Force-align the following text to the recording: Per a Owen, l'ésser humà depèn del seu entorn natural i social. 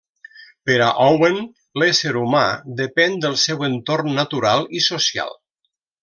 Per 0.67 0.75
a 0.85 0.87
Owen, 1.07 1.35
l'ésser 1.81 2.13
humà 2.21 2.41
depèn 2.81 3.19
del 3.25 3.37
seu 3.45 3.61
entorn 3.71 4.09
natural 4.21 4.65
i 4.79 4.83
social. 4.91 5.37